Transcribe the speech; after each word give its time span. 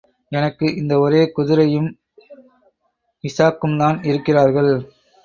எனக்கு, 0.31 0.75
இந்த 0.75 0.99
ஒரே 0.99 1.31
குதிரையும், 1.37 1.89
இஷாக்கும்தான் 3.23 4.05
இருக்கிறார்கள். 4.05 4.71